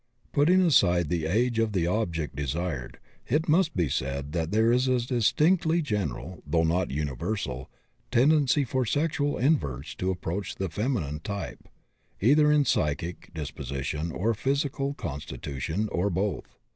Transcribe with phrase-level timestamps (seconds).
[0.31, 4.87] Putting aside the age of the object desired, it must be said that there is
[4.87, 7.69] a distinctly general, though not universal,
[8.09, 11.67] tendency for sexual inverts to approach the feminine type,
[12.19, 16.47] either in psychic disposition or physical constitution, or both.